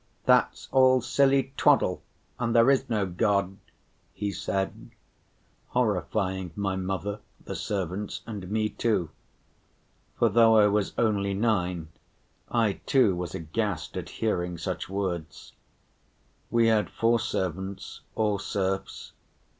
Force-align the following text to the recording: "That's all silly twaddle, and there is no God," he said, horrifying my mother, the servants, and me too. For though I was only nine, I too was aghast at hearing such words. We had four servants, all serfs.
"That's 0.25 0.67
all 0.71 0.99
silly 1.01 1.53
twaddle, 1.57 2.01
and 2.39 2.55
there 2.55 2.71
is 2.71 2.89
no 2.89 3.05
God," 3.05 3.57
he 4.15 4.31
said, 4.31 4.89
horrifying 5.67 6.49
my 6.55 6.75
mother, 6.75 7.19
the 7.45 7.55
servants, 7.55 8.21
and 8.25 8.49
me 8.49 8.67
too. 8.67 9.11
For 10.17 10.27
though 10.27 10.57
I 10.57 10.65
was 10.69 10.93
only 10.97 11.35
nine, 11.35 11.89
I 12.49 12.81
too 12.87 13.15
was 13.15 13.35
aghast 13.35 13.95
at 13.95 14.09
hearing 14.09 14.57
such 14.57 14.89
words. 14.89 15.53
We 16.49 16.65
had 16.65 16.89
four 16.89 17.19
servants, 17.19 18.01
all 18.15 18.39
serfs. 18.39 19.11